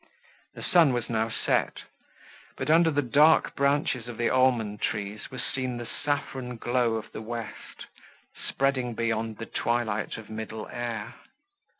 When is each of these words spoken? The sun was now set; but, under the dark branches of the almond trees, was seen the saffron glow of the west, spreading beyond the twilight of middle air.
The 0.55 0.63
sun 0.63 0.93
was 0.93 1.11
now 1.11 1.29
set; 1.29 1.83
but, 2.57 2.71
under 2.71 2.89
the 2.89 3.03
dark 3.03 3.55
branches 3.55 4.07
of 4.07 4.17
the 4.17 4.31
almond 4.31 4.81
trees, 4.81 5.29
was 5.29 5.43
seen 5.43 5.77
the 5.77 5.85
saffron 6.03 6.57
glow 6.57 6.95
of 6.95 7.11
the 7.11 7.21
west, 7.21 7.85
spreading 8.49 8.95
beyond 8.95 9.37
the 9.37 9.45
twilight 9.45 10.17
of 10.17 10.27
middle 10.27 10.67
air. 10.69 11.13